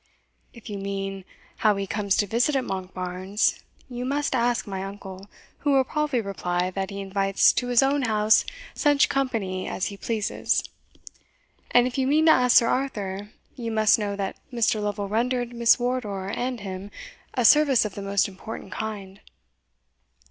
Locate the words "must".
4.03-4.33, 13.71-13.99